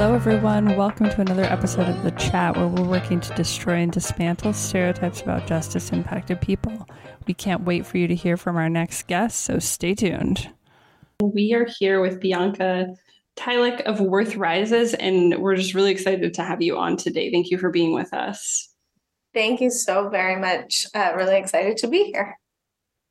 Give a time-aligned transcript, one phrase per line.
[0.00, 0.78] Hello, everyone.
[0.78, 5.20] Welcome to another episode of The Chat, where we're working to destroy and dismantle stereotypes
[5.20, 6.88] about justice impacted people.
[7.26, 10.48] We can't wait for you to hear from our next guest, so stay tuned.
[11.22, 12.94] We are here with Bianca
[13.36, 17.30] Tylek of Worth Rises, and we're just really excited to have you on today.
[17.30, 18.72] Thank you for being with us.
[19.34, 20.86] Thank you so very much.
[20.94, 22.39] Uh, really excited to be here.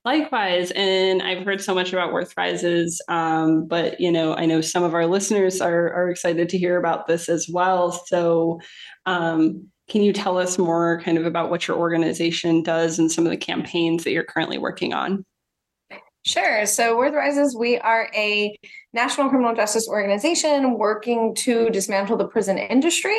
[0.06, 4.62] Likewise, and I've heard so much about Worth Rises, um, but you know, I know
[4.62, 7.92] some of our listeners are are excited to hear about this as well.
[8.08, 8.62] So,
[9.06, 13.26] um, can you tell us more, kind of, about what your organization does and some
[13.26, 15.26] of the campaigns that you're currently working on?
[16.26, 16.66] Sure.
[16.66, 18.58] So, Worth Rises, we are a
[18.92, 23.18] national criminal justice organization working to dismantle the prison industry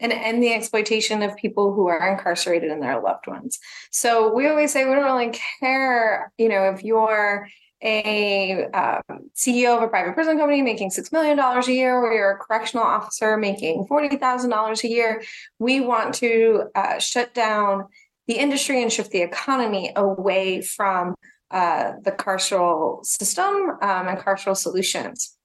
[0.00, 3.60] and end the exploitation of people who are incarcerated and their loved ones.
[3.92, 7.46] So, we always say we don't really care, you know, if you're
[7.82, 12.32] a um, CEO of a private prison company making $6 million a year, or you're
[12.32, 15.22] a correctional officer making $40,000 a year.
[15.58, 17.86] We want to uh, shut down
[18.26, 21.14] the industry and shift the economy away from
[21.50, 25.36] uh, the carceral system um, and carceral solutions.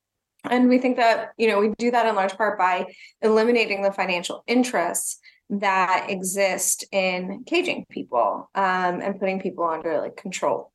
[0.50, 2.86] And we think that, you know, we do that in large part by
[3.22, 10.16] eliminating the financial interests that exist in caging people um, and putting people under like
[10.16, 10.72] control.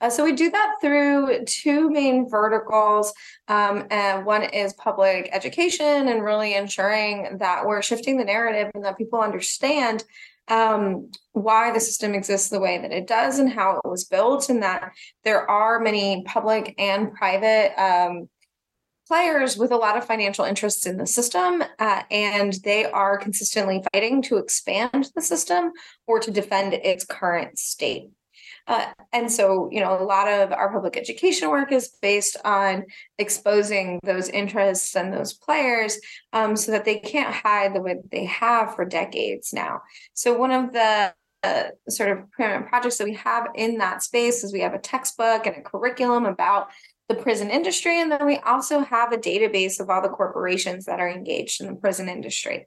[0.00, 3.12] Uh, so we do that through two main verticals.
[3.48, 8.84] Um, and one is public education and really ensuring that we're shifting the narrative and
[8.84, 10.04] that people understand
[10.48, 14.48] um, why the system exists the way that it does and how it was built,
[14.48, 14.92] and that
[15.24, 18.28] there are many public and private um,
[19.06, 23.82] players with a lot of financial interests in the system, uh, and they are consistently
[23.92, 25.72] fighting to expand the system
[26.06, 28.10] or to defend its current state.
[28.66, 32.84] Uh, and so, you know, a lot of our public education work is based on
[33.18, 35.98] exposing those interests and those players
[36.32, 39.82] um, so that they can't hide the way they have for decades now.
[40.14, 44.42] So, one of the uh, sort of permanent projects that we have in that space
[44.42, 46.68] is we have a textbook and a curriculum about
[47.08, 48.00] the prison industry.
[48.00, 51.66] And then we also have a database of all the corporations that are engaged in
[51.66, 52.66] the prison industry.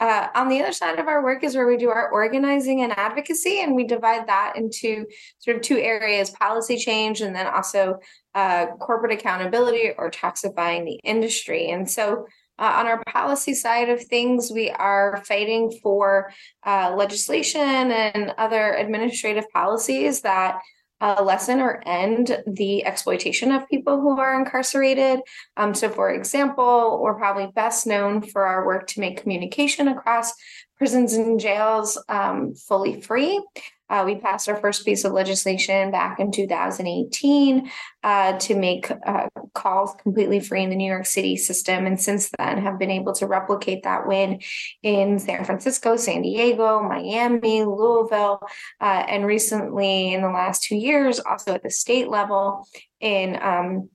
[0.00, 2.96] Uh, on the other side of our work is where we do our organizing and
[2.96, 5.04] advocacy, and we divide that into
[5.40, 7.98] sort of two areas policy change and then also
[8.34, 11.70] uh, corporate accountability or taxifying the industry.
[11.70, 12.26] And so
[12.60, 16.32] uh, on our policy side of things, we are fighting for
[16.64, 20.60] uh, legislation and other administrative policies that
[21.00, 25.20] uh, lessen or end the exploitation of people who are incarcerated.
[25.56, 30.32] Um, so, for example, we're probably best known for our work to make communication across
[30.76, 33.42] prisons and jails um, fully free.
[33.90, 37.70] Uh, we passed our first piece of legislation back in 2018
[38.02, 41.86] uh, to make uh, calls completely free in the New York City system.
[41.86, 44.40] And since then, have been able to replicate that win
[44.82, 48.40] in San Francisco, San Diego, Miami, Louisville,
[48.80, 52.66] uh, and recently in the last two years, also at the state level
[53.00, 53.88] in um,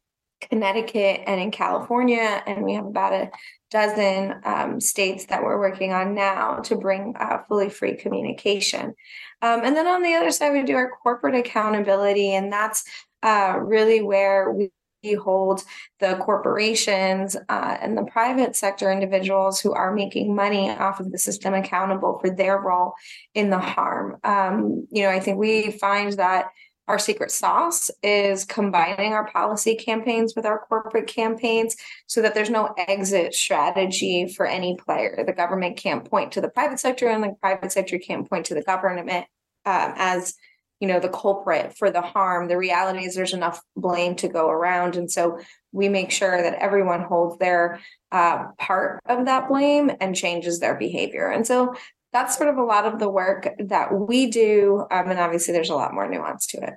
[0.50, 2.42] Connecticut and in California.
[2.46, 3.32] And we have about a
[3.74, 8.94] dozen um, states that we're working on now to bring uh, fully free communication.
[9.42, 12.86] Um, and then on the other side, we do our corporate accountability, and that's
[13.24, 14.72] uh, really where we
[15.16, 15.64] hold
[16.00, 21.18] the corporations uh, and the private sector individuals who are making money off of the
[21.18, 22.94] system accountable for their role
[23.34, 24.18] in the harm.
[24.24, 26.46] Um, you know, I think we find that
[26.88, 31.76] our secret sauce is combining our policy campaigns with our corporate campaigns
[32.08, 35.24] so that there's no exit strategy for any player.
[35.26, 38.54] The government can't point to the private sector, and the private sector can't point to
[38.54, 39.26] the government
[39.66, 40.36] um, as
[40.80, 42.50] you know the culprit for the harm.
[42.50, 44.98] The reality is there's enough blame to go around.
[44.98, 45.40] And so
[45.72, 47.80] we make sure that everyone holds their
[48.12, 51.30] uh, part of that blame and changes their behavior.
[51.30, 51.76] And so
[52.14, 54.86] that's sort of a lot of the work that we do.
[54.92, 56.74] Um, and obviously, there's a lot more nuance to it.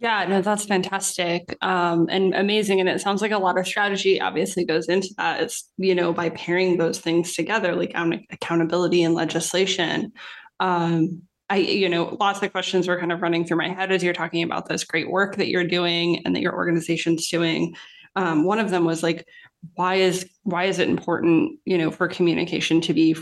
[0.00, 2.78] Yeah, no, that's fantastic um, and amazing.
[2.78, 5.40] And it sounds like a lot of strategy obviously goes into that.
[5.40, 7.92] It's, you know, by pairing those things together, like
[8.30, 10.12] accountability and legislation.
[10.60, 14.04] Um, I, you know, lots of questions were kind of running through my head as
[14.04, 17.74] you're talking about this great work that you're doing and that your organization's doing.
[18.14, 19.26] Um, one of them was like,
[19.74, 23.16] why is why is it important, you know, for communication to be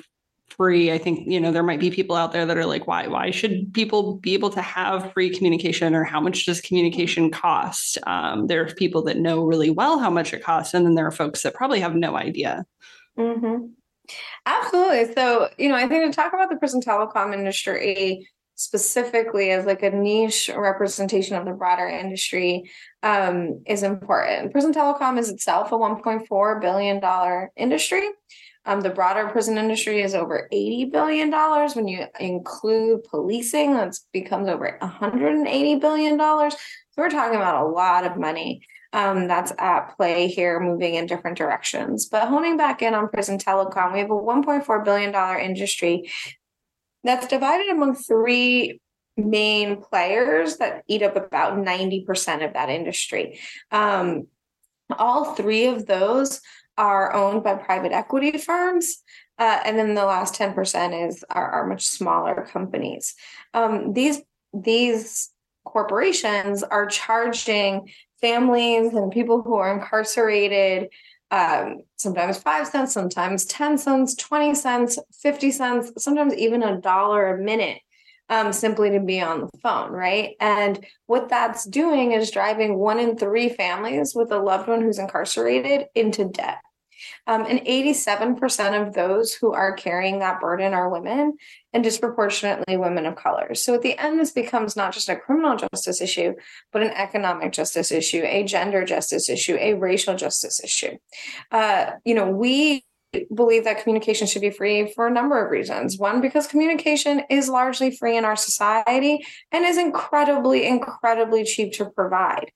[0.48, 3.06] free i think you know there might be people out there that are like why
[3.06, 7.98] why should people be able to have free communication or how much does communication cost
[8.06, 11.06] um, there are people that know really well how much it costs and then there
[11.06, 12.64] are folks that probably have no idea
[13.18, 13.66] mm-hmm.
[14.46, 18.26] absolutely so you know i think to talk about the prison telecom industry
[18.56, 22.70] specifically as like a niche representation of the broader industry
[23.02, 24.50] um, is important.
[24.50, 28.08] Prison telecom is itself a 1.4 billion dollar industry.
[28.66, 31.30] Um, the broader prison industry is over $80 billion.
[31.30, 36.18] When you include policing, that becomes over $180 billion.
[36.18, 36.56] So
[36.96, 41.38] we're talking about a lot of money um, that's at play here, moving in different
[41.38, 42.06] directions.
[42.06, 46.10] But honing back in on prison telecom, we have a $1.4 billion industry
[47.04, 48.80] that's divided among three
[49.16, 53.38] main players that eat up about 90% of that industry.
[53.70, 54.26] Um,
[54.98, 56.40] all three of those
[56.78, 59.02] are owned by private equity firms.
[59.38, 63.14] Uh, and then the last 10% is are, are much smaller companies.
[63.54, 64.22] Um, these
[64.54, 65.30] these
[65.64, 67.90] corporations are charging
[68.20, 70.88] families and people who are incarcerated
[71.30, 77.34] um, sometimes five cents, sometimes 10 cents, 20 cents, 50 cents, sometimes even a dollar
[77.34, 77.80] a minute
[78.28, 80.34] um, simply to be on the phone, right?
[80.40, 84.98] And what that's doing is driving one in three families with a loved one who's
[84.98, 86.58] incarcerated into debt.
[87.26, 91.36] Um, and 87% of those who are carrying that burden are women
[91.72, 93.54] and disproportionately women of color.
[93.54, 96.34] So at the end, this becomes not just a criminal justice issue,
[96.72, 100.96] but an economic justice issue, a gender justice issue, a racial justice issue.
[101.50, 102.84] Uh, you know, we
[103.34, 105.98] believe that communication should be free for a number of reasons.
[105.98, 111.90] One, because communication is largely free in our society and is incredibly, incredibly cheap to
[111.90, 112.50] provide.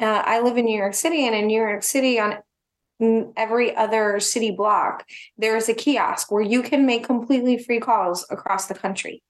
[0.00, 2.38] Uh, I live in New York City, and in New York City, on
[3.00, 5.04] every other city block,
[5.36, 9.22] there is a kiosk where you can make completely free calls across the country.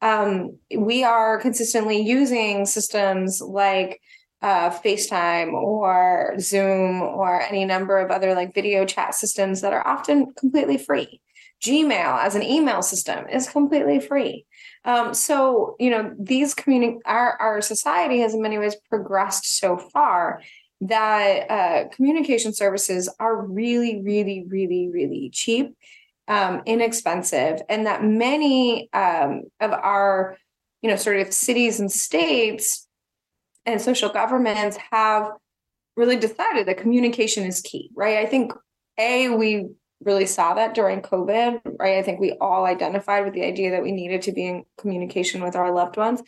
[0.00, 4.00] Um, we are consistently using systems like
[4.40, 9.86] uh, FaceTime or Zoom or any number of other like video chat systems that are
[9.86, 11.20] often completely free.
[11.60, 14.46] Gmail as an email system is completely free.
[14.84, 19.76] Um, so you know these communi- our our society has in many ways progressed so
[19.76, 20.40] far
[20.80, 25.74] that uh, communication services are really, really, really, really cheap,
[26.28, 30.36] um, inexpensive, and that many um, of our,
[30.82, 32.86] you know, sort of cities and states
[33.66, 35.30] and social governments have
[35.96, 38.18] really decided that communication is key, right?
[38.18, 38.52] I think
[38.98, 39.66] a we
[40.00, 41.98] really saw that during COVID, right?
[41.98, 45.42] I think we all identified with the idea that we needed to be in communication
[45.42, 46.22] with our loved ones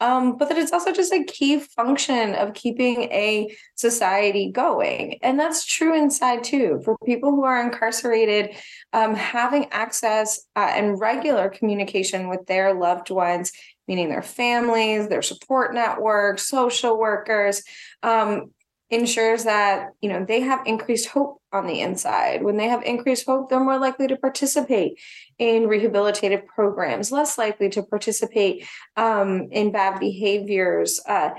[0.00, 5.18] um, but that it's also just a key function of keeping a society going.
[5.22, 6.80] And that's true inside too.
[6.84, 8.56] For people who are incarcerated,
[8.92, 13.52] um, having access uh, and regular communication with their loved ones,
[13.86, 17.62] meaning their families, their support networks, social workers,
[18.02, 18.50] um,
[18.90, 22.42] ensures that you know they have increased hope on the inside.
[22.42, 24.98] When they have increased hope they're more likely to participate
[25.38, 28.66] in rehabilitative programs less likely to participate
[28.96, 31.00] um, in bad behaviors.
[31.06, 31.30] Uh,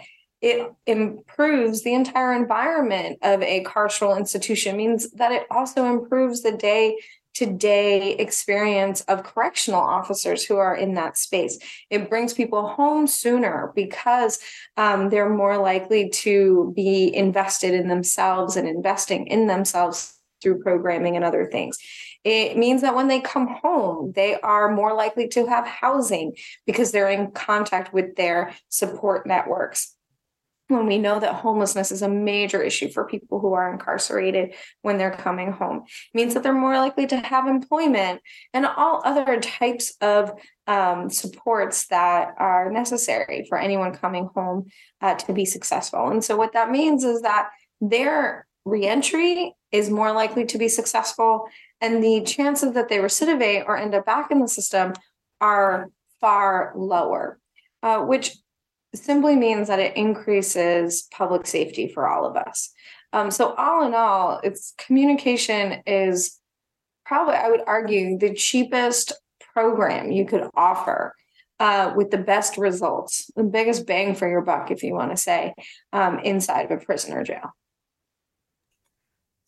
[0.42, 6.52] it improves the entire environment of a carceral institution means that it also improves the
[6.52, 6.98] day
[7.36, 11.60] today experience of correctional officers who are in that space.
[11.90, 14.40] It brings people home sooner because
[14.78, 21.16] um, they're more likely to be invested in themselves and investing in themselves through programming
[21.16, 21.78] and other things.
[22.24, 26.34] It means that when they come home, they are more likely to have housing
[26.66, 29.95] because they're in contact with their support networks
[30.68, 34.98] when we know that homelessness is a major issue for people who are incarcerated when
[34.98, 35.84] they're coming home.
[36.14, 38.22] It means that they're more likely to have employment
[38.54, 40.32] and all other types of
[40.68, 44.66] um, supports that are necessary for anyone coming home
[45.02, 46.10] uh, to be successful.
[46.10, 51.48] And so what that means is that their reentry is more likely to be successful
[51.82, 54.94] and the chances that they recidivate or end up back in the system
[55.40, 57.40] are far lower
[57.86, 58.36] uh, which
[58.98, 62.72] simply means that it increases public safety for all of us.
[63.14, 66.40] Um, so all in all, it's communication is
[67.06, 69.14] probably, I would argue, the cheapest
[69.54, 71.14] program you could offer
[71.60, 75.18] uh, with the best results, the biggest bang for your buck, if you want to
[75.18, 75.54] say,
[75.94, 77.52] um, inside of a prison or jail.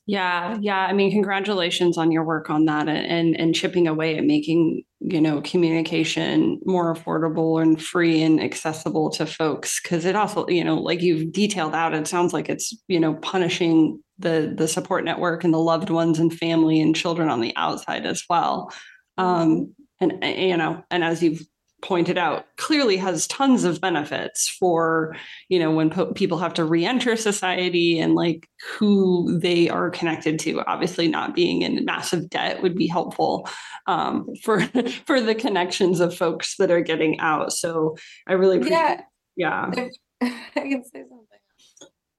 [0.09, 0.77] Yeah, yeah.
[0.77, 4.83] I mean, congratulations on your work on that and and, and chipping away at making
[5.01, 10.63] you know communication more affordable and free and accessible to folks because it also you
[10.63, 15.03] know like you've detailed out it sounds like it's you know punishing the the support
[15.05, 18.71] network and the loved ones and family and children on the outside as well
[19.19, 21.41] um and you know and as you've
[21.81, 25.15] pointed out clearly has tons of benefits for
[25.47, 30.39] you know when po- people have to re-enter society and like who they are connected
[30.39, 33.47] to obviously not being in massive debt would be helpful
[33.85, 34.61] um, for
[35.05, 37.95] for the connections of folks that are getting out so
[38.27, 38.99] i really appreciate
[39.35, 39.87] yeah, yeah
[40.55, 41.27] I can say something.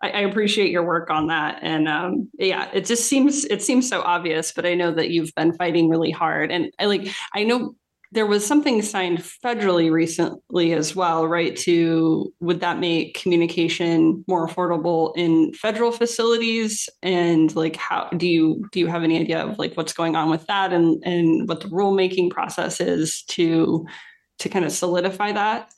[0.00, 1.58] I, I appreciate your work on that.
[1.62, 5.34] And um, yeah, it just seems it seems so obvious, but I know that you've
[5.34, 6.52] been fighting really hard.
[6.52, 7.74] And I like I know
[8.10, 11.54] there was something signed federally recently as well, right?
[11.58, 16.88] To would that make communication more affordable in federal facilities?
[17.02, 20.30] And like how do you do you have any idea of like what's going on
[20.30, 23.86] with that and and what the rulemaking process is to
[24.38, 25.70] to kind of solidify that?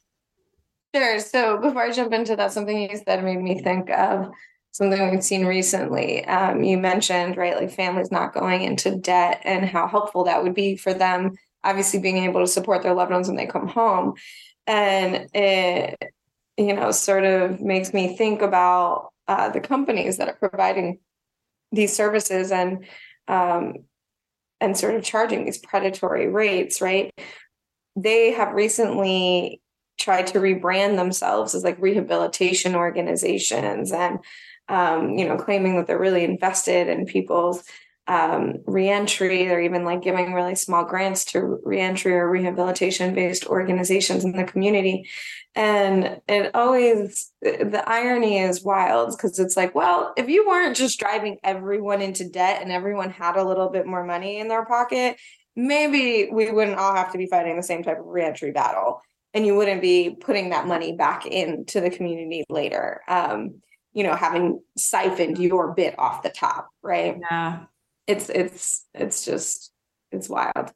[0.95, 1.19] Sure.
[1.21, 4.31] So before I jump into that, something you said made me think of
[4.73, 6.25] something we've seen recently.
[6.27, 10.55] Um, you mentioned, right, like families not going into debt and how helpful that would
[10.55, 14.15] be for them, obviously being able to support their loved ones when they come home.
[14.67, 15.99] And it,
[16.57, 20.99] you know, sort of makes me think about uh, the companies that are providing
[21.73, 22.85] these services and
[23.29, 23.75] um,
[24.61, 27.11] and sort of charging these predatory rates, right?
[27.97, 29.61] They have recently
[29.99, 34.19] tried to rebrand themselves as like rehabilitation organizations and
[34.69, 37.63] um, you know claiming that they're really invested in people's
[38.11, 44.25] um, reentry they're even like giving really small grants to reentry or rehabilitation based organizations
[44.25, 45.09] in the community
[45.55, 50.99] and it always the irony is wild because it's like well if you weren't just
[50.99, 55.17] driving everyone into debt and everyone had a little bit more money in their pocket
[55.55, 59.01] maybe we wouldn't all have to be fighting the same type of reentry battle
[59.35, 63.61] and you wouldn't be putting that money back into the community later um
[63.93, 67.67] you know having siphoned your bit off the top right Yeah.
[68.07, 69.73] It's it's it's just
[70.13, 70.73] it's wild.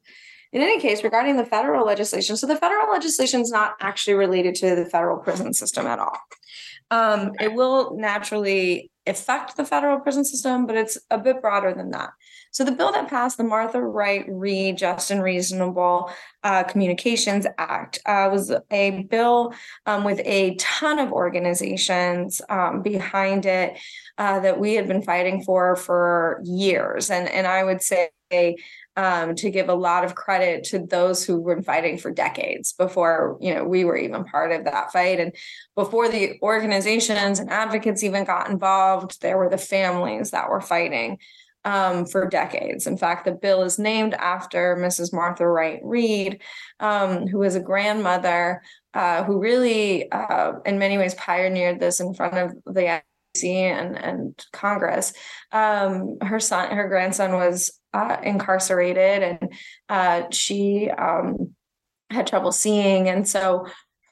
[0.52, 4.54] In any case regarding the federal legislation so the federal legislation is not actually related
[4.56, 6.18] to the federal prison system at all.
[6.90, 11.90] Um it will naturally affect the federal prison system but it's a bit broader than
[11.90, 12.10] that
[12.54, 16.08] so the bill that passed the Martha Wright Reed Just and Reasonable
[16.44, 19.52] uh, Communications Act uh, was a bill
[19.86, 23.76] um, with a ton of organizations um, behind it
[24.18, 28.10] uh, that we had been fighting for for years, and and I would say.
[28.96, 33.36] Um, to give a lot of credit to those who were fighting for decades before
[33.40, 35.34] you know we were even part of that fight and
[35.74, 41.18] before the organizations and advocates even got involved there were the families that were fighting
[41.64, 42.86] um, for decades.
[42.86, 45.12] In fact, the bill is named after Mrs.
[45.12, 46.42] Martha Wright Reed,
[46.80, 52.14] um, who was a grandmother uh, who really, uh, in many ways, pioneered this in
[52.14, 53.02] front of the
[53.42, 55.12] and, and Congress.
[55.50, 59.52] Um, her son, her grandson was uh, incarcerated, and
[59.88, 61.54] uh, she um,
[62.10, 63.66] had trouble seeing, and so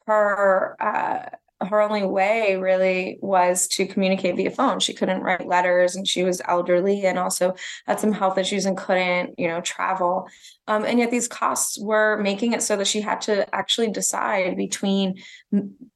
[0.06, 1.36] her uh,
[1.66, 4.80] her only way really was to communicate via phone.
[4.80, 7.54] She couldn't write letters and she was elderly and also
[7.86, 10.28] had some health issues and couldn't, you know, travel.
[10.66, 14.56] Um, and yet these costs were making it so that she had to actually decide
[14.56, 15.22] between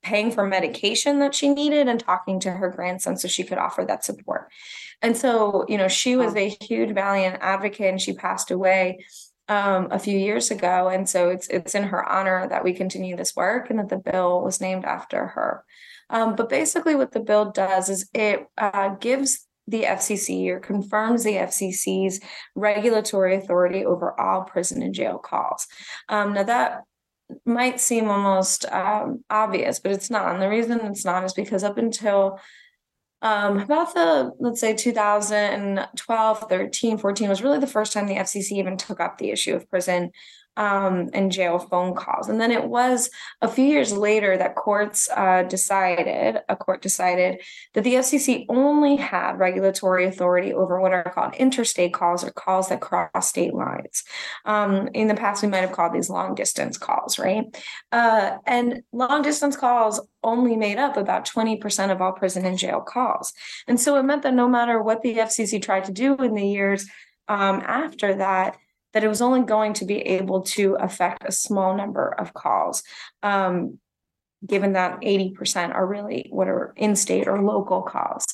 [0.03, 3.85] paying for medication that she needed and talking to her grandson so she could offer
[3.85, 4.51] that support.
[5.03, 9.05] And so, you know, she was a huge valiant advocate and she passed away
[9.49, 13.17] um, a few years ago, and so it's it's in her honor that we continue
[13.17, 15.65] this work and that the bill was named after her.
[16.11, 21.25] Um, but basically, what the bill does is it uh, gives the FCC or confirms
[21.25, 22.21] the FCC's
[22.55, 25.67] regulatory authority over all prison and jail calls.
[26.09, 26.83] Um, now that
[27.45, 30.33] might seem almost um, obvious, but it's not.
[30.33, 32.39] And the reason it's not is because up until
[33.23, 38.53] um, about the let's say 2012 13 14 was really the first time the fcc
[38.53, 40.11] even took up the issue of prison
[40.57, 42.29] um, and jail phone calls.
[42.29, 43.11] And then it was
[43.43, 47.43] a few years later that courts uh, decided, a court decided
[47.75, 52.69] that the FCC only had regulatory authority over what are called interstate calls or calls
[52.69, 54.05] that cross state lines.
[54.45, 57.45] Um, in the past, we might have called these long distance calls, right?
[57.93, 62.81] Uh, and long distance calls only made up about 20% of all prison and jail
[62.81, 63.33] calls.
[63.69, 66.47] And so it meant that no matter what the FCC tried to do in the
[66.47, 66.87] years
[67.29, 68.57] um, after that,
[68.97, 72.83] that it was only going to be able to affect a small number of calls.
[73.23, 73.79] Um,
[74.47, 78.25] given that 80% are really what are in-state or local calls.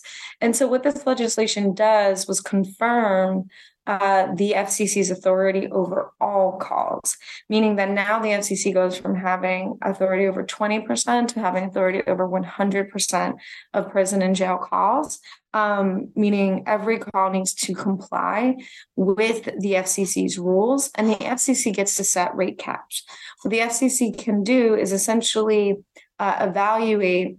[0.41, 3.49] And so what this legislation does was confirm
[3.89, 7.17] uh, the FCC's authority over all calls,
[7.49, 12.29] meaning that now the FCC goes from having authority over 20% to having authority over
[12.29, 13.35] 100%
[13.75, 15.19] of prison and jail calls,
[15.55, 18.57] um, meaning every call needs to comply
[18.97, 23.05] with the FCC's rules, and the FCC gets to set rate caps.
[23.43, 25.77] What the FCC can do is essentially
[26.19, 27.37] uh, evaluate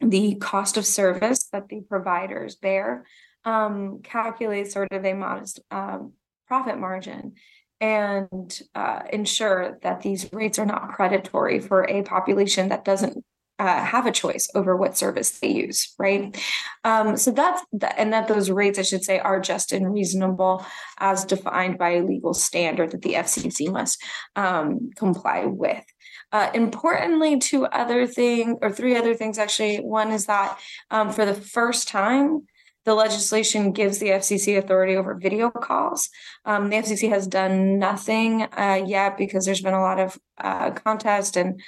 [0.00, 3.04] the cost of service that the providers bear
[3.44, 6.12] um, calculate sort of a modest um,
[6.46, 7.34] profit margin
[7.80, 13.24] and uh, ensure that these rates are not predatory for a population that doesn't
[13.58, 16.36] uh, have a choice over what service they use, right?
[16.84, 20.64] Um, so that's the, and that those rates, I should say, are just and reasonable
[20.98, 24.02] as defined by a legal standard that the FCC must
[24.36, 25.84] um, comply with.
[26.30, 29.78] Uh, importantly, two other things or three other things actually.
[29.78, 30.58] One is that
[30.90, 32.46] um, for the first time,
[32.84, 36.08] the legislation gives the FCC authority over video calls.
[36.46, 40.70] Um, the FCC has done nothing uh, yet because there's been a lot of uh,
[40.70, 41.60] contest and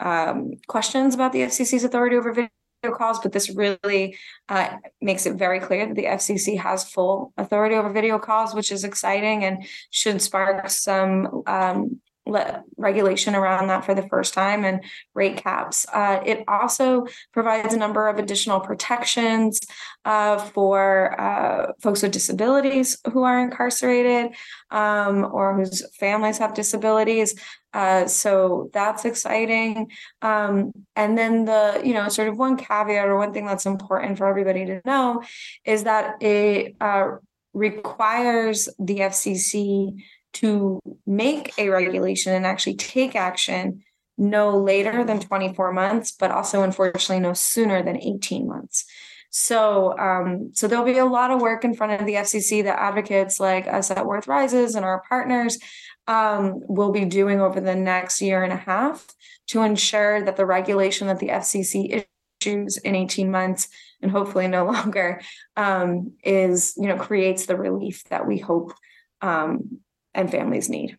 [0.00, 2.50] um, questions about the FCC's authority over video
[2.96, 4.16] calls, but this really
[4.48, 8.72] uh, makes it very clear that the FCC has full authority over video calls, which
[8.72, 14.64] is exciting and should spark some um, le- regulation around that for the first time
[14.64, 15.86] and rate caps.
[15.92, 19.60] Uh, it also provides a number of additional protections
[20.04, 24.32] uh, for uh, folks with disabilities who are incarcerated
[24.70, 27.34] um, or whose families have disabilities.
[27.74, 29.90] Uh, so that's exciting.
[30.20, 34.18] Um, and then the, you know, sort of one caveat or one thing that's important
[34.18, 35.22] for everybody to know
[35.64, 37.12] is that it uh,
[37.54, 40.02] requires the FCC
[40.34, 43.82] to make a regulation and actually take action
[44.18, 48.84] no later than 24 months, but also unfortunately no sooner than 18 months.
[49.30, 52.78] So, um, so there'll be a lot of work in front of the FCC that
[52.78, 55.58] advocates like us at Worth Rises and our partners
[56.06, 59.06] um, will be doing over the next year and a half
[59.48, 62.04] to ensure that the regulation that the FCC
[62.42, 63.68] issues in 18 months
[64.02, 65.22] and hopefully no longer
[65.56, 68.74] um, is, you know, creates the relief that we hope
[69.22, 69.80] um,
[70.14, 70.98] and families need.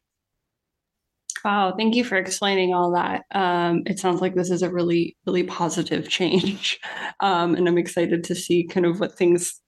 [1.43, 3.23] Wow, thank you for explaining all that.
[3.31, 6.79] Um, it sounds like this is a really, really positive change.
[7.19, 9.61] Um, and I'm excited to see kind of what things,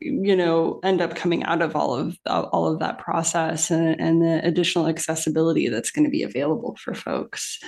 [0.00, 4.20] you know, end up coming out of all of all of that process and, and
[4.20, 7.58] the additional accessibility that's going to be available for folks.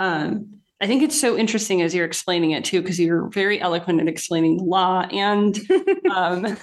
[0.00, 4.00] Um, I think it's so interesting as you're explaining it too, because you're very eloquent
[4.00, 5.58] in explaining law and
[6.12, 6.56] um,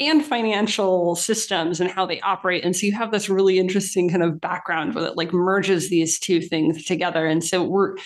[0.00, 2.64] and financial systems and how they operate.
[2.64, 6.18] And so you have this really interesting kind of background where it like merges these
[6.18, 7.26] two things together.
[7.26, 7.96] And so we're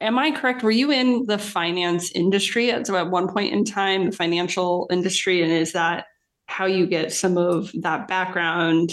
[0.00, 0.62] am I correct?
[0.62, 4.86] Were you in the finance industry at, so at one point in time, the financial
[4.90, 5.42] industry?
[5.42, 6.06] And is that
[6.46, 8.90] how you get some of that background?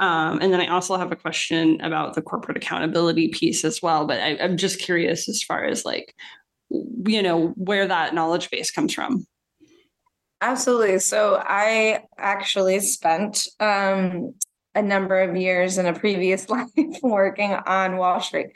[0.00, 4.06] Um, and then I also have a question about the corporate accountability piece as well.
[4.06, 6.14] But I, I'm just curious as far as like,
[6.70, 9.26] you know, where that knowledge base comes from.
[10.40, 10.98] Absolutely.
[11.00, 14.32] So I actually spent um,
[14.74, 16.68] a number of years in a previous life
[17.02, 18.48] working on Wall Street.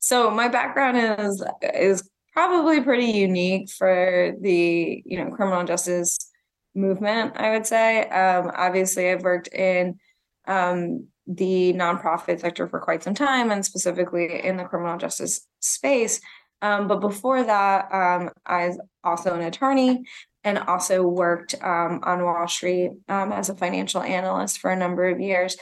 [0.00, 6.18] So my background is is probably pretty unique for the you know criminal justice
[6.74, 7.34] movement.
[7.36, 8.08] I would say.
[8.08, 9.98] Um, obviously, I've worked in
[10.48, 16.20] um, the nonprofit sector for quite some time, and specifically in the criminal justice space.
[16.60, 20.04] Um, but before that, um, I was also an attorney
[20.42, 25.08] and also worked um, on Wall Street um, as a financial analyst for a number
[25.08, 25.56] of years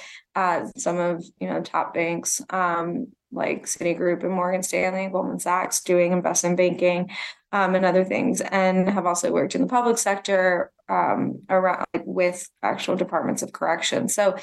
[0.77, 6.13] some of you know top banks um, like Citigroup and Morgan Stanley, Goldman Sachs, doing
[6.13, 7.11] investment banking
[7.53, 12.97] um, and other things, and have also worked in the public sector around with actual
[12.97, 14.09] departments of correction.
[14.09, 14.37] So.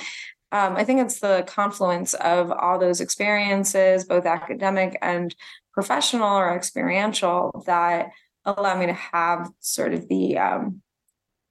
[0.54, 5.36] Um, I think it's the confluence of all those experiences, both academic and
[5.74, 8.12] professional or experiential, that
[8.46, 10.82] allow me to have sort of the um,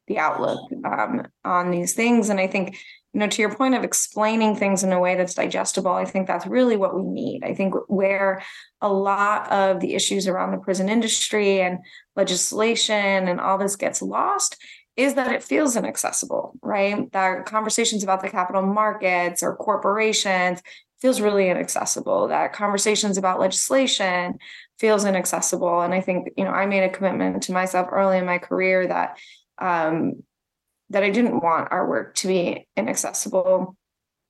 [0.07, 2.29] the outlook um, on these things.
[2.29, 2.77] And I think,
[3.13, 6.27] you know, to your point of explaining things in a way that's digestible, I think
[6.27, 7.43] that's really what we need.
[7.45, 8.43] I think where
[8.81, 11.79] a lot of the issues around the prison industry and
[12.15, 14.57] legislation and all this gets lost
[14.97, 17.11] is that it feels inaccessible, right?
[17.13, 20.63] That conversations about the capital markets or corporations
[21.01, 22.29] feels really inaccessible.
[22.29, 24.39] That conversations about legislation
[24.79, 25.81] feels inaccessible.
[25.81, 28.87] And I think, you know, I made a commitment to myself early in my career
[28.87, 29.19] that
[29.59, 30.23] um,
[30.91, 33.77] that I didn't want our work to be inaccessible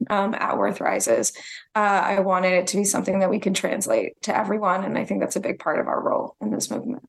[0.09, 1.33] um, at Worth Rises.
[1.75, 4.85] Uh, I wanted it to be something that we could translate to everyone.
[4.85, 7.09] And I think that's a big part of our role in this movement.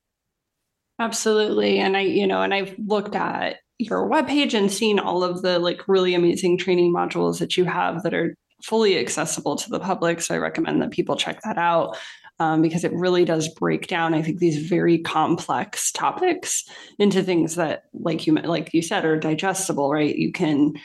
[1.04, 1.80] Absolutely.
[1.80, 5.60] And I, you know, and I've looked at your webpage and seen all of the
[5.60, 10.22] like really amazing training modules that you have that are fully accessible to the public.
[10.22, 11.98] So I recommend that people check that out
[12.40, 16.64] um, because it really does break down, I think, these very complex topics
[17.00, 19.92] into things that, like you like you said, are digestible.
[19.92, 20.16] Right?
[20.16, 20.76] You can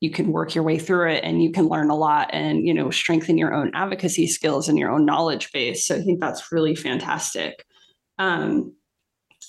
[0.00, 2.74] you can work your way through it and you can learn a lot and you
[2.74, 6.52] know strengthen your own advocacy skills and your own knowledge base so i think that's
[6.52, 7.64] really fantastic
[8.18, 8.74] um,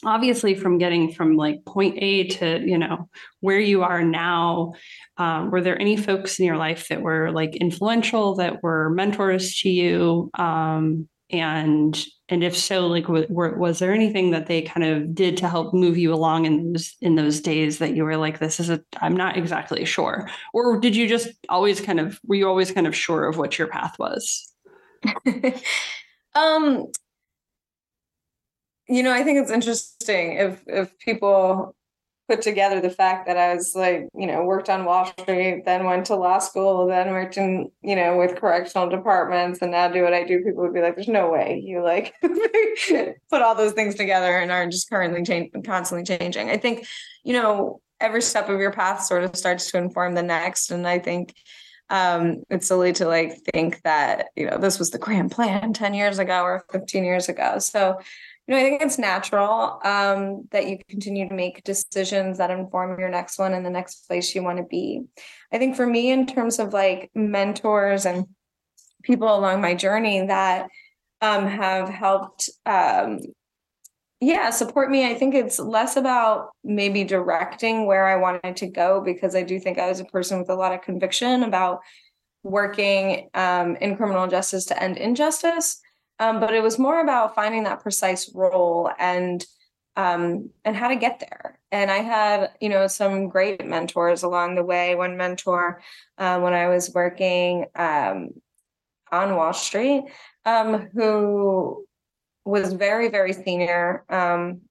[0.04, 4.74] obviously from getting from like point a to you know where you are now
[5.18, 9.60] um, were there any folks in your life that were like influential that were mentors
[9.60, 10.30] to you?
[10.34, 15.38] Um, and and if so like w- was there anything that they kind of did
[15.38, 18.60] to help move you along in those in those days that you were like this
[18.60, 22.48] is a i'm not exactly sure or did you just always kind of were you
[22.48, 24.52] always kind of sure of what your path was?
[26.36, 26.88] Um
[28.88, 31.76] you know i think it's interesting if if people
[32.28, 35.86] put together the fact that I was like, you know, worked on Wall Street, then
[35.86, 40.02] went to law school, then worked in, you know, with correctional departments, and now do
[40.02, 43.74] what I do, people would be like, "There's no way you like put all those
[43.74, 46.88] things together and are just currently changing, constantly changing." I think,
[47.24, 50.88] you know, every step of your path sort of starts to inform the next, and
[50.88, 51.36] I think
[51.92, 55.94] um it's silly to like think that you know this was the grand plan 10
[55.94, 58.00] years ago or 15 years ago so
[58.48, 63.00] you know, I think it's natural um, that you continue to make decisions that inform
[63.00, 65.02] your next one and the next place you want to be.
[65.52, 68.28] I think for me, in terms of like mentors and
[69.04, 70.68] people along my journey that
[71.22, 73.20] um, have helped, um,
[74.22, 75.10] yeah, support me.
[75.10, 79.60] I think it's less about maybe directing where I wanted to go because I do
[79.60, 81.80] think I was a person with a lot of conviction about
[82.44, 85.82] working um, in criminal justice to end injustice
[86.20, 89.46] um, but it was more about finding that precise role and
[89.98, 91.58] um, and how to get there.
[91.72, 94.94] And I had, you know, some great mentors along the way.
[94.96, 95.82] One mentor
[96.18, 98.30] uh, when I was working um,
[99.12, 100.04] on Wall Street,
[100.46, 101.86] um, who
[102.44, 104.62] was very, very senior um,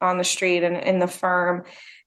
[0.00, 1.64] on the street and in the firm.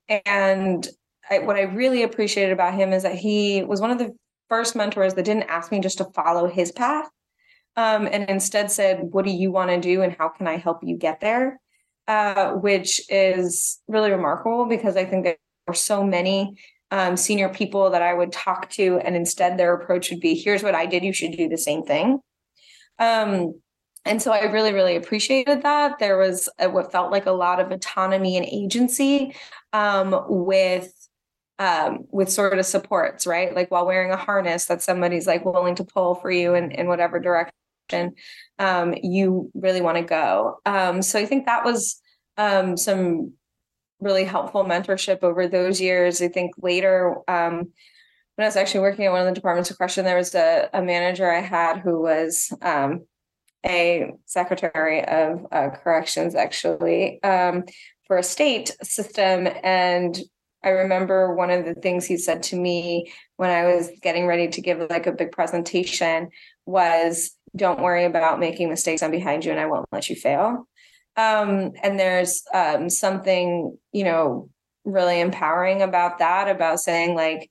[0.09, 0.85] And
[1.29, 4.13] I, what I really appreciated about him is that he was one of the
[4.49, 7.09] first mentors that didn't ask me just to follow his path
[7.75, 10.79] um, and instead said, What do you want to do and how can I help
[10.83, 11.59] you get there?
[12.07, 16.57] Uh, which is really remarkable because I think there are so many
[16.91, 20.61] um, senior people that I would talk to, and instead their approach would be, Here's
[20.61, 22.19] what I did, you should do the same thing.
[22.99, 23.59] Um,
[24.05, 25.97] and so I really, really appreciated that.
[25.97, 29.33] There was a, what felt like a lot of autonomy and agency
[29.71, 30.91] um, with
[31.59, 33.55] um, with sort of supports, right?
[33.55, 36.87] Like while wearing a harness that somebody's like willing to pull for you in, in
[36.87, 37.53] whatever direction
[38.59, 40.59] um, you really want to go.
[40.65, 42.01] Um, so I think that was
[42.37, 43.33] um, some
[43.99, 46.21] really helpful mentorship over those years.
[46.21, 47.71] I think later, um,
[48.35, 50.69] when I was actually working at one of the departments of correction, there was a,
[50.73, 53.05] a manager I had who was um,
[53.65, 57.63] a secretary of uh, corrections, actually, um,
[58.07, 59.47] for a state system.
[59.63, 60.17] And
[60.63, 64.47] I remember one of the things he said to me when I was getting ready
[64.47, 66.29] to give like a big presentation
[66.65, 69.03] was don't worry about making mistakes.
[69.03, 70.67] I'm behind you and I won't let you fail.
[71.15, 74.49] Um, and there's um, something, you know,
[74.83, 77.49] really empowering about that, about saying, like,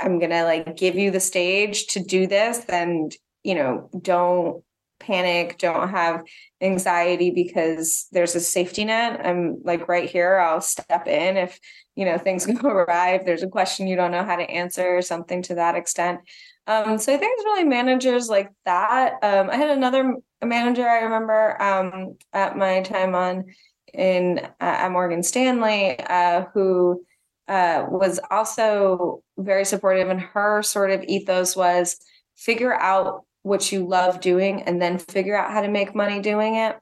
[0.00, 4.62] I'm to like give you the stage to do this and, you know, don't
[5.00, 6.22] panic, don't have
[6.60, 9.24] anxiety because there's a safety net.
[9.24, 11.58] I'm like right here, I'll step in if,
[11.94, 14.96] you know, things go awry, if there's a question you don't know how to answer
[14.96, 16.20] or something to that extent.
[16.68, 19.14] Um, so I think it's really managers like that.
[19.22, 23.46] Um, I had another manager I remember um, at my time on
[23.94, 27.02] in uh, at Morgan Stanley uh, who
[27.48, 31.96] uh, was also very supportive, and her sort of ethos was
[32.36, 36.56] figure out what you love doing and then figure out how to make money doing
[36.56, 36.76] it.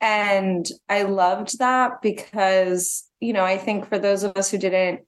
[0.00, 5.00] And I loved that because, you know, I think for those of us who didn't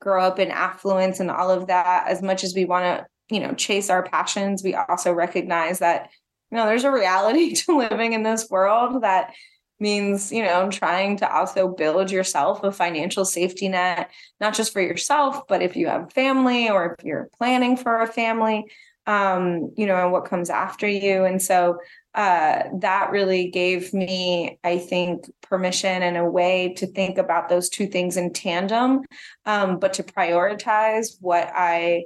[0.00, 3.40] grow up in affluence and all of that, as much as we want to you
[3.40, 6.10] know chase our passions we also recognize that
[6.50, 9.32] you know there's a reality to living in this world that
[9.78, 14.10] means you know trying to also build yourself a financial safety net
[14.40, 18.06] not just for yourself but if you have family or if you're planning for a
[18.06, 18.64] family
[19.06, 21.24] um you know and what comes after you.
[21.24, 21.78] And so
[22.14, 27.68] uh that really gave me i think permission and a way to think about those
[27.68, 29.02] two things in tandem
[29.44, 32.04] um but to prioritize what i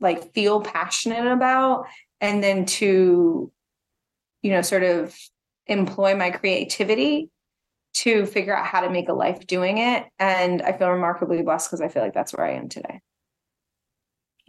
[0.00, 1.86] like feel passionate about
[2.20, 3.52] and then to
[4.42, 5.16] you know sort of
[5.66, 7.30] employ my creativity
[7.92, 10.06] to figure out how to make a life doing it.
[10.18, 13.00] And I feel remarkably blessed because I feel like that's where I am today.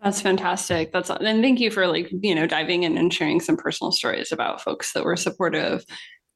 [0.02, 0.92] That's fantastic.
[0.92, 4.32] That's and thank you for like you know diving in and sharing some personal stories
[4.32, 5.86] about folks that were supportive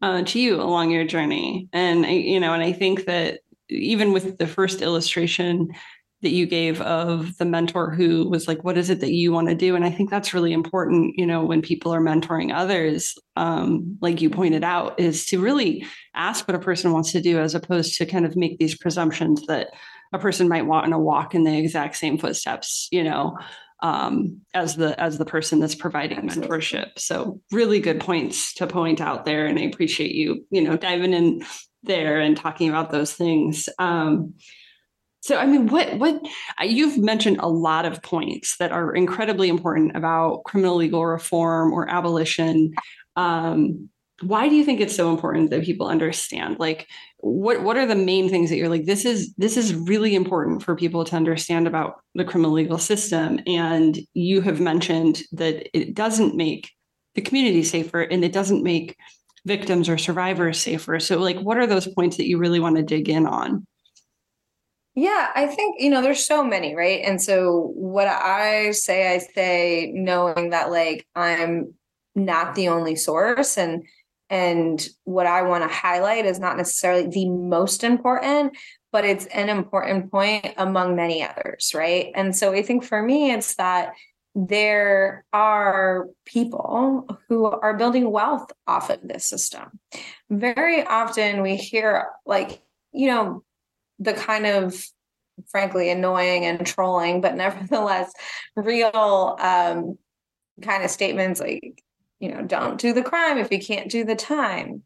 [0.02, 1.68] uh, to you along your journey.
[1.74, 5.70] And you know, and I think that even with the first illustration
[6.22, 9.50] that you gave of the mentor who was like, "What is it that you want
[9.50, 11.14] to do?" And I think that's really important.
[11.18, 15.86] You know, when people are mentoring others, um, like you pointed out, is to really
[16.16, 19.46] ask what a person wants to do, as opposed to kind of make these presumptions
[19.48, 19.70] that
[20.14, 23.38] a person might want to walk in the exact same footsteps, you know,
[23.84, 26.98] um, as the as the person that's providing mentorship.
[26.98, 31.14] So really good points to point out there, and I appreciate you, you know, diving
[31.14, 31.46] in
[31.84, 33.70] there and talking about those things.
[33.78, 34.34] Um,
[35.26, 36.22] so I mean, what what
[36.64, 41.90] you've mentioned a lot of points that are incredibly important about criminal legal reform or
[41.90, 42.76] abolition.
[43.16, 43.90] Um,
[44.22, 46.60] why do you think it's so important that people understand?
[46.60, 50.14] Like what what are the main things that you're like this is this is really
[50.14, 53.40] important for people to understand about the criminal legal system?
[53.48, 56.70] And you have mentioned that it doesn't make
[57.16, 58.96] the community safer and it doesn't make
[59.44, 61.00] victims or survivors safer.
[61.00, 63.66] So like what are those points that you really want to dig in on
[64.96, 67.02] yeah, I think, you know, there's so many, right?
[67.04, 71.74] And so what I say, I say knowing that like I'm
[72.16, 73.84] not the only source and
[74.30, 78.58] and what I want to highlight is not necessarily the most important,
[78.92, 82.12] but it's an important point among many others, right?
[82.16, 83.94] And so I think for me, it's that
[84.34, 89.80] there are people who are building wealth off of this system.
[90.32, 93.44] Very often we hear, like, you know,
[94.00, 94.84] the kind of
[95.48, 98.14] frankly annoying and trolling, but nevertheless
[98.56, 99.98] real um,
[100.62, 101.84] kind of statements like,
[102.20, 104.84] you know, don't do the crime if you can't do the time.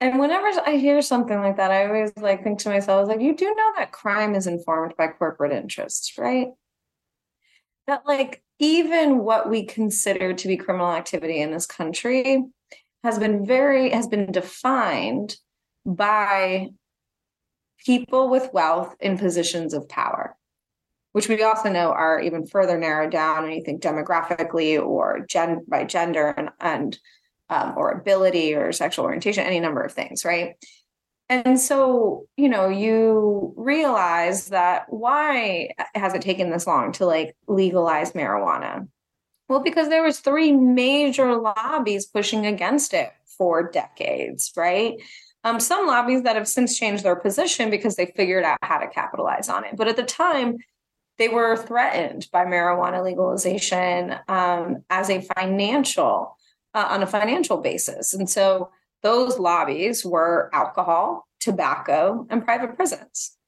[0.00, 3.34] And whenever I hear something like that, I always like think to myself, like, you
[3.34, 6.48] do know that crime is informed by corporate interests, right?
[7.88, 12.44] That like even what we consider to be criminal activity in this country
[13.02, 15.36] has been very has been defined
[15.86, 16.68] by
[17.84, 20.36] people with wealth in positions of power
[21.12, 25.64] which we also know are even further narrowed down when you think demographically or gen-
[25.66, 26.98] by gender and, and
[27.50, 30.54] um, or ability or sexual orientation, any number of things, right?
[31.30, 37.36] And so, you know, you realize that why has it taken this long to like
[37.46, 38.88] legalize marijuana?
[39.48, 44.94] Well, because there was three major lobbies pushing against it for decades, right?
[45.44, 48.88] Um, some lobbies that have since changed their position because they figured out how to
[48.88, 49.76] capitalize on it.
[49.76, 50.58] But at the time,
[51.16, 56.36] they were threatened by marijuana legalization um, as a financial
[56.74, 58.14] uh, on a financial basis.
[58.14, 58.70] And so
[59.02, 63.38] those lobbies were alcohol tobacco and private prisons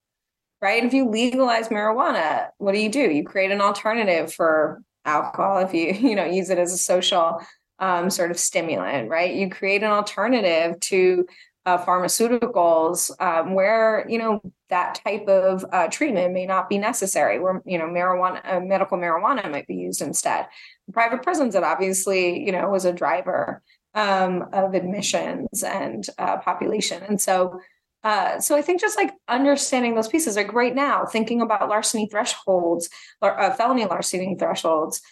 [0.60, 0.84] right?
[0.84, 3.00] If you legalize marijuana what do you do?
[3.00, 7.40] You create an alternative for alcohol if you you know use it as a social
[7.78, 9.34] um, sort of stimulant right?
[9.34, 11.26] You create an alternative to
[11.66, 17.38] uh, pharmaceuticals um, where you know that type of uh, treatment may not be necessary
[17.38, 20.46] where you know marijuana uh, medical marijuana might be used instead.
[20.92, 23.62] Private prisons that obviously you know was a driver
[23.94, 27.02] um, of admissions and uh, population.
[27.02, 27.60] And so
[28.02, 32.08] uh, so I think just like understanding those pieces, like right now, thinking about larceny
[32.08, 32.88] thresholds
[33.20, 35.02] or uh, felony larceny thresholds,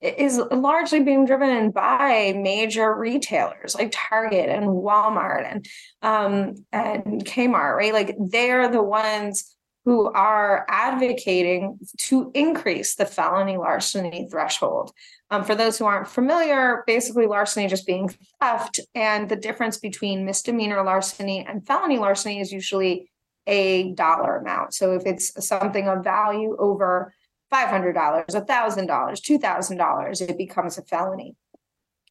[0.00, 5.66] is largely being driven by major retailers like Target and Walmart and
[6.02, 7.92] um, and Kmart, right?
[7.92, 9.56] Like they're the ones
[9.86, 14.90] who are advocating to increase the felony larceny threshold.
[15.30, 20.24] Um, for those who aren't familiar, basically larceny just being theft, and the difference between
[20.24, 23.10] misdemeanor larceny and felony larceny is usually
[23.46, 24.74] a dollar amount.
[24.74, 27.14] So if it's something of value over
[27.52, 31.34] $500, $1,000, $2,000, it becomes a felony.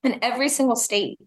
[0.04, 1.20] And every single state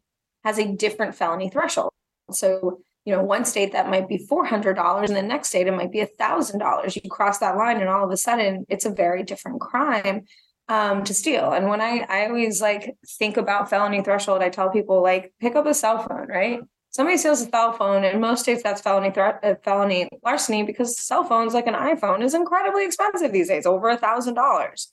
[0.44, 1.92] has a different felony threshold.
[2.30, 5.92] So, you know, one state that might be $400 and the next state it might
[5.92, 7.02] be $1,000.
[7.02, 10.24] You cross that line and all of a sudden it's a very different crime
[10.68, 11.52] um, to steal.
[11.52, 15.56] And when I, I always like think about felony threshold, I tell people like pick
[15.56, 16.60] up a cell phone, right?
[16.90, 20.98] Somebody steals a cell phone in most states that's felony threat uh, felony larceny because
[20.98, 24.90] cell phones like an iphone is incredibly expensive these days over a thousand dollars.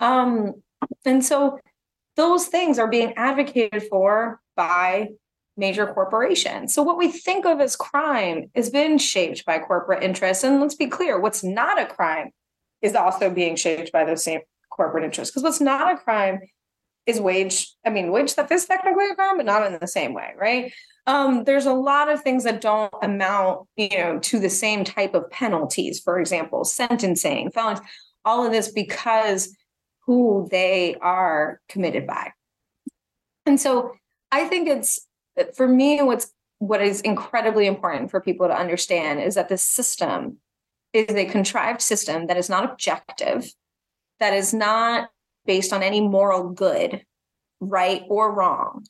[0.00, 0.54] Um
[1.04, 1.58] and so
[2.16, 5.08] those things are being advocated for by
[5.56, 6.74] major corporations.
[6.74, 10.44] So what we think of as crime has been shaped by corporate interests.
[10.44, 12.30] And let's be clear what's not a crime
[12.82, 16.40] is also being shaped by those same corporate interests because what's not a crime
[17.06, 17.72] is wage.
[17.84, 20.72] I mean, wage theft is technically a crime, but not in the same way, right?
[21.06, 25.14] Um, there's a lot of things that don't amount, you know, to the same type
[25.14, 26.00] of penalties.
[26.00, 27.80] For example, sentencing, felons,
[28.24, 29.54] all of this because
[30.06, 32.32] who they are committed by.
[33.46, 33.92] And so
[34.32, 35.06] I think it's
[35.54, 40.38] for me, what's what is incredibly important for people to understand is that the system
[40.92, 43.52] is a contrived system that is not objective,
[44.20, 45.10] that is not
[45.46, 47.04] based on any moral good,
[47.60, 48.86] right or wrong.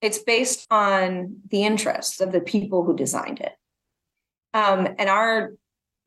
[0.00, 3.52] It's based on the interests of the people who designed it.
[4.54, 5.52] Um, and our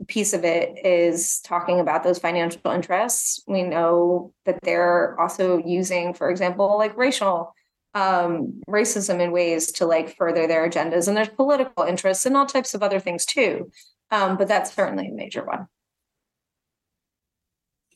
[0.07, 3.41] piece of it is talking about those financial interests.
[3.47, 7.53] We know that they're also using, for example, like racial
[7.93, 11.07] um, racism in ways to like further their agendas.
[11.07, 13.71] And there's political interests and all types of other things too.
[14.11, 15.67] Um, but that's certainly a major one.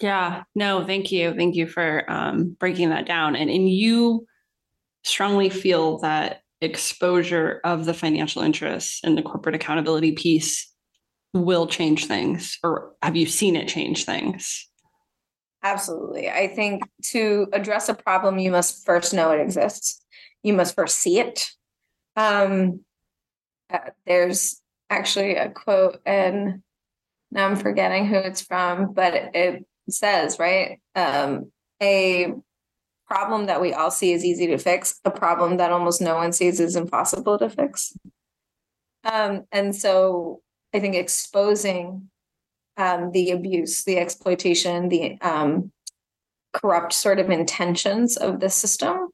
[0.01, 1.33] Yeah, no, thank you.
[1.33, 3.35] Thank you for um, breaking that down.
[3.35, 4.25] And, and you
[5.03, 10.71] strongly feel that exposure of the financial interests and the corporate accountability piece
[11.33, 14.67] will change things, or have you seen it change things?
[15.63, 16.29] Absolutely.
[16.29, 20.03] I think to address a problem, you must first know it exists.
[20.41, 21.51] You must first see it.
[22.15, 22.81] Um,
[23.71, 26.63] uh, there's actually a quote, and
[27.31, 30.79] now I'm forgetting who it's from, but it, it says, right?
[30.95, 32.33] Um, a
[33.07, 36.31] problem that we all see is easy to fix, a problem that almost no one
[36.31, 37.93] sees is impossible to fix.
[39.03, 40.41] Um, and so
[40.73, 42.09] I think exposing
[42.77, 45.71] um, the abuse, the exploitation, the um,
[46.53, 49.09] corrupt sort of intentions of the system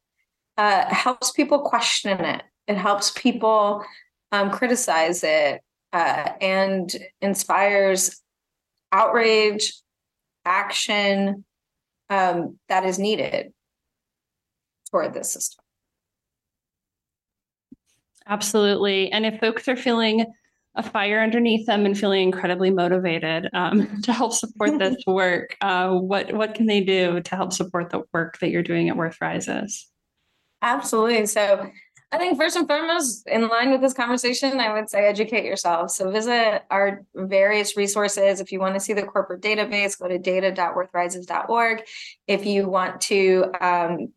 [0.58, 2.44] uh, helps people question it.
[2.68, 3.84] It helps people
[4.32, 5.62] um, criticize it
[5.94, 8.22] uh, and inspires
[8.92, 9.74] outrage,
[10.46, 11.44] action
[12.10, 13.52] um, that is needed
[14.90, 15.64] toward this system.
[18.28, 19.12] Absolutely.
[19.12, 20.26] And if folks are feeling
[20.76, 25.92] a fire underneath them and feeling incredibly motivated um, to help support this work, uh,
[25.92, 29.18] what what can they do to help support the work that you're doing at Worth
[29.22, 29.90] Rises?
[30.62, 31.26] Absolutely.
[31.28, 31.70] So
[32.16, 35.92] I think first and foremost, in line with this conversation, I would say educate yourself.
[35.92, 38.40] So visit our various resources.
[38.40, 41.84] If you want to see the corporate database, go to data.worthrises.org.
[42.26, 44.14] If you want to um,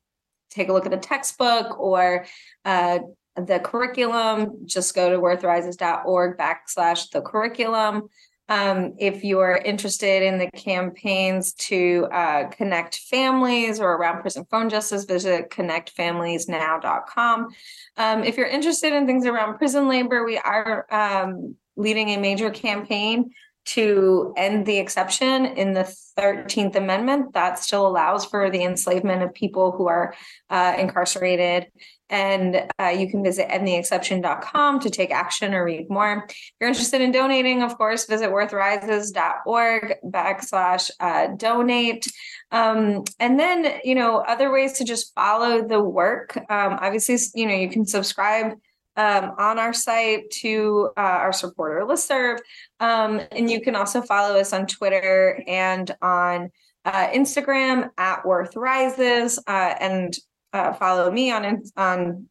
[0.49, 2.25] take a look at a textbook or
[2.65, 3.01] uh,
[3.35, 8.09] the curriculum, just go to worthrises.org backslash the curriculum.
[8.49, 14.69] Um, if you're interested in the campaigns to uh, connect families or around prison phone
[14.71, 17.49] justice, visit connectfamiliesnow.com.
[17.97, 22.51] Um, if you're interested in things around prison labor, we are um, leading a major
[22.51, 23.31] campaign
[23.69, 29.35] to end the exception in the 13th Amendment that still allows for the enslavement of
[29.35, 30.15] people who are
[30.49, 31.67] uh, incarcerated.
[32.11, 36.25] And uh, you can visit endtheexception.com to take action or read more.
[36.29, 42.07] If you're interested in donating, of course, visit worthrises.org backslash uh, donate.
[42.51, 46.37] Um, and then, you know, other ways to just follow the work.
[46.37, 48.55] Um, obviously, you know, you can subscribe
[48.97, 52.39] um, on our site to uh, our supporter listserv.
[52.81, 56.51] Um, and you can also follow us on Twitter and on
[56.85, 60.17] uh, Instagram at Worth Rises, uh, and
[60.53, 62.29] uh, follow me on on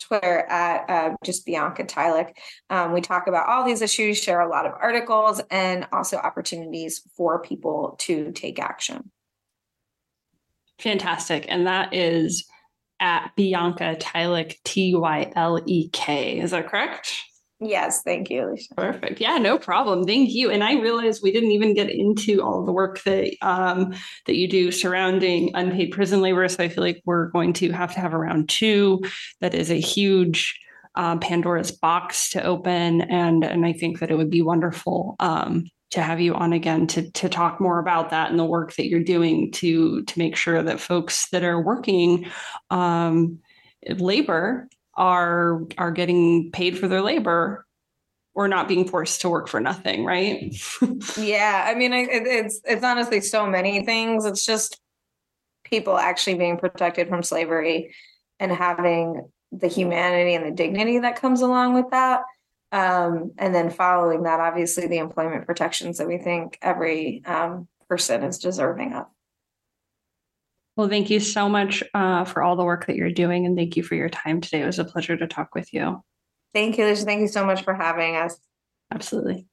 [0.00, 2.36] Twitter at uh, just Bianca Tylek.
[2.70, 7.02] Um, we talk about all these issues, share a lot of articles, and also opportunities
[7.16, 9.10] for people to take action.
[10.78, 12.44] Fantastic, and that is
[12.98, 16.40] at Bianca Tylek, T Y L E K.
[16.40, 17.16] Is that correct?
[17.64, 18.76] Yes, thank you, Elesha.
[18.76, 19.20] Perfect.
[19.20, 20.04] Yeah, no problem.
[20.04, 20.50] Thank you.
[20.50, 23.94] And I realized we didn't even get into all the work that um,
[24.26, 26.48] that you do surrounding unpaid prison labor.
[26.48, 29.02] So I feel like we're going to have to have a round two.
[29.40, 30.58] That is a huge
[30.96, 35.66] uh, Pandora's box to open, and and I think that it would be wonderful um,
[35.90, 38.88] to have you on again to to talk more about that and the work that
[38.88, 42.26] you're doing to to make sure that folks that are working
[42.70, 43.38] um,
[43.88, 47.66] labor are are getting paid for their labor
[48.34, 50.54] or not being forced to work for nothing right?
[51.16, 54.24] Yeah i mean it, it's it's honestly so many things.
[54.24, 54.80] It's just
[55.64, 57.94] people actually being protected from slavery
[58.38, 62.22] and having the humanity and the dignity that comes along with that.
[62.72, 68.22] Um, and then following that, obviously, the employment protections that we think every um, person
[68.22, 69.06] is deserving of.
[70.76, 73.76] Well, thank you so much uh, for all the work that you're doing, and thank
[73.76, 74.62] you for your time today.
[74.62, 76.02] It was a pleasure to talk with you.
[76.54, 77.04] Thank you, Liz.
[77.04, 78.38] Thank you so much for having us.
[78.90, 79.46] Absolutely.